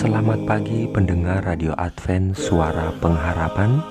Selamat 0.00 0.40
pagi 0.48 0.88
pendengar 0.88 1.44
Radio 1.44 1.76
Advent 1.76 2.32
Suara 2.32 2.88
Pengharapan. 3.04 3.84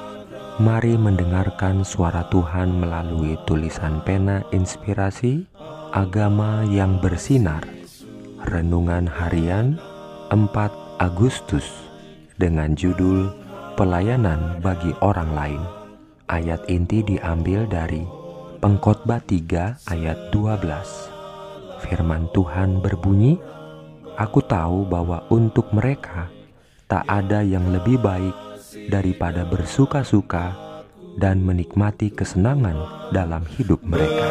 Mari 0.57 0.97
mendengarkan 0.97 1.85
suara 1.85 2.25
Tuhan 2.33 2.81
melalui 2.81 3.37
tulisan 3.45 4.01
pena 4.01 4.41
inspirasi 4.49 5.45
Agama 5.93 6.65
yang 6.65 6.97
bersinar. 6.97 7.61
Renungan 8.41 9.05
harian 9.05 9.77
4 10.33 10.49
Agustus 10.97 11.69
Dengan 12.41 12.73
judul 12.73 13.29
Pelayanan 13.77 14.65
bagi 14.65 14.89
orang 15.05 15.29
lain. 15.37 15.61
Ayat 16.25 16.65
inti 16.73 17.05
diambil 17.05 17.69
dari 17.69 18.01
Pengkhotbah 18.57 19.21
3 19.29 19.85
ayat 19.93 20.17
12 20.33 21.85
Firman 21.85 22.25
Tuhan 22.33 22.81
berbunyi, 22.81 23.37
Aku 24.19 24.43
tahu 24.43 24.83
bahwa 24.83 25.23
untuk 25.31 25.71
mereka 25.71 26.27
tak 26.91 27.07
ada 27.07 27.39
yang 27.39 27.71
lebih 27.71 28.03
baik 28.03 28.35
daripada 28.91 29.47
bersuka-suka 29.47 30.59
dan 31.15 31.39
menikmati 31.39 32.11
kesenangan 32.11 32.75
dalam 33.15 33.47
hidup 33.55 33.79
mereka. 33.79 34.27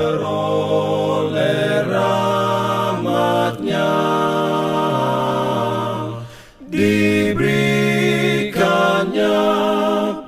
Diberikannya 6.68 9.40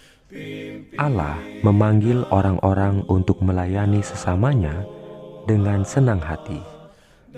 Allah 1.00 1.40
memanggil 1.64 2.28
orang-orang 2.34 3.04
untuk 3.08 3.40
melayani 3.40 4.04
sesamanya 4.04 4.84
dengan 5.48 5.88
senang 5.88 6.20
hati. 6.20 6.60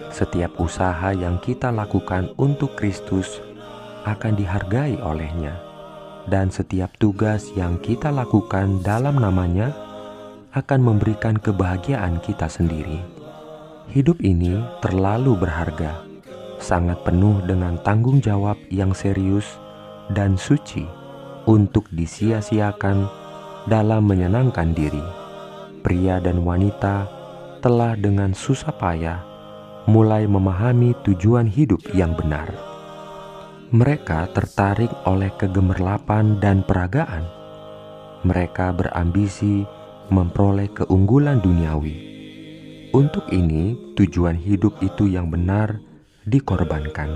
Setiap 0.10 0.58
usaha 0.58 1.12
yang 1.12 1.38
kita 1.44 1.70
lakukan 1.70 2.34
untuk 2.40 2.74
Kristus 2.80 3.44
akan 4.08 4.34
dihargai 4.40 4.98
olehnya, 5.04 5.60
dan 6.32 6.50
setiap 6.50 6.96
tugas 6.98 7.52
yang 7.54 7.78
kita 7.84 8.10
lakukan 8.10 8.80
dalam 8.82 9.20
namanya 9.20 9.76
akan 10.56 10.82
memberikan 10.82 11.38
kebahagiaan 11.38 12.18
kita 12.24 12.50
sendiri. 12.50 13.04
Hidup 13.92 14.18
ini 14.24 14.58
terlalu 14.82 15.38
berharga, 15.38 16.00
sangat 16.58 17.02
penuh 17.06 17.44
dengan 17.46 17.78
tanggung 17.86 18.18
jawab 18.18 18.58
yang 18.74 18.96
serius 18.98 19.46
dan 20.10 20.40
suci 20.40 20.99
untuk 21.50 21.90
disia-siakan 21.90 23.10
dalam 23.66 24.06
menyenangkan 24.06 24.70
diri. 24.78 25.02
Pria 25.82 26.22
dan 26.22 26.46
wanita 26.46 27.10
telah 27.66 27.98
dengan 27.98 28.38
susah 28.38 28.70
payah 28.78 29.26
mulai 29.90 30.30
memahami 30.30 30.94
tujuan 31.02 31.50
hidup 31.50 31.82
yang 31.98 32.14
benar. 32.14 32.54
Mereka 33.74 34.30
tertarik 34.38 34.94
oleh 35.10 35.34
kegemerlapan 35.42 36.38
dan 36.38 36.62
peragaan. 36.62 37.26
Mereka 38.22 38.78
berambisi 38.78 39.66
memperoleh 40.14 40.70
keunggulan 40.74 41.42
duniawi. 41.42 42.10
Untuk 42.94 43.26
ini, 43.30 43.94
tujuan 43.94 44.38
hidup 44.38 44.82
itu 44.82 45.06
yang 45.06 45.30
benar 45.30 45.78
dikorbankan. 46.26 47.14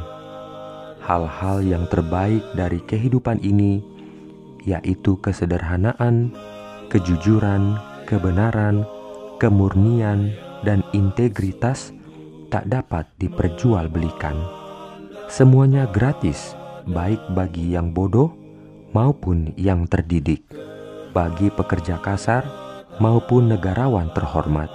Hal-hal 1.01 1.65
yang 1.65 1.89
terbaik 1.89 2.45
dari 2.53 2.79
kehidupan 2.85 3.41
ini 3.41 3.92
yaitu 4.63 5.19
kesederhanaan, 5.19 6.31
kejujuran, 6.87 7.77
kebenaran, 8.07 8.87
kemurnian, 9.39 10.31
dan 10.63 10.79
integritas 10.95 11.91
tak 12.47 12.67
dapat 12.71 13.07
diperjualbelikan. 13.19 14.35
Semuanya 15.27 15.89
gratis, 15.89 16.55
baik 16.87 17.19
bagi 17.33 17.75
yang 17.75 17.91
bodoh 17.91 18.31
maupun 18.95 19.51
yang 19.57 19.89
terdidik, 19.89 20.45
bagi 21.11 21.49
pekerja 21.49 21.99
kasar 21.99 22.45
maupun 23.01 23.51
negarawan 23.51 24.13
terhormat. 24.13 24.69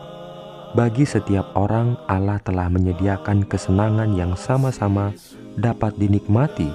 Bagi 0.76 1.08
setiap 1.08 1.56
orang, 1.56 1.96
Allah 2.12 2.36
telah 2.44 2.68
menyediakan 2.68 3.48
kesenangan 3.48 4.12
yang 4.12 4.36
sama-sama 4.36 5.16
dapat 5.56 5.96
dinikmati 5.96 6.68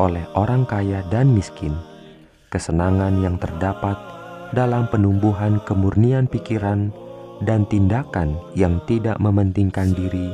oleh 0.00 0.24
orang 0.32 0.64
kaya 0.64 1.04
dan 1.12 1.36
miskin 1.36 1.76
kesenangan 2.50 3.20
yang 3.20 3.36
terdapat 3.36 3.98
dalam 4.54 4.86
penumbuhan 4.86 5.58
kemurnian 5.66 6.30
pikiran 6.30 6.94
dan 7.42 7.66
tindakan 7.68 8.38
yang 8.56 8.80
tidak 8.88 9.18
mementingkan 9.20 9.92
diri, 9.92 10.32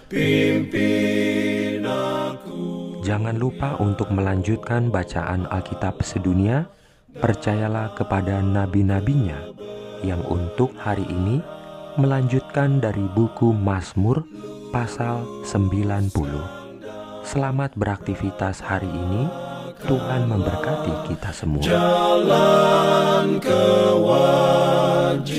Pimpin 0.08 1.84
aku. 1.84 3.04
Jangan 3.04 3.36
lupa 3.36 3.76
untuk 3.76 4.08
melanjutkan 4.16 4.88
bacaan 4.88 5.44
Alkitab 5.52 6.00
sedunia. 6.00 6.72
Percayalah 7.20 7.92
kepada 7.92 8.40
nabi-nabinya 8.40 9.52
yang 10.00 10.24
untuk 10.24 10.72
hari 10.80 11.04
ini 11.04 11.44
melanjutkan 12.00 12.80
dari 12.80 13.04
buku 13.12 13.52
Mazmur 13.52 14.24
pasal 14.76 15.24
90. 15.48 16.12
Selamat 17.24 17.72
beraktivitas 17.80 18.60
hari 18.60 18.92
ini. 18.92 19.24
Tuhan 19.88 20.28
memberkati 20.28 21.08
kita 21.08 21.32
semua. 21.32 21.64
Jalan 21.64 23.40
kewajiban, 23.40 25.32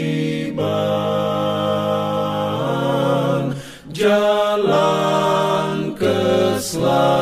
jalan 3.94 5.94
keselamatan. 5.94 7.17